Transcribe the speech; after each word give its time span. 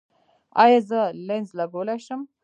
ایا 0.63 0.79
زه 0.89 0.99
لینز 1.27 1.49
لګولی 1.59 1.97
شم؟ 2.05 2.21